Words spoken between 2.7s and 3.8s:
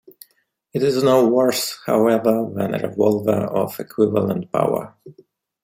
a revolver of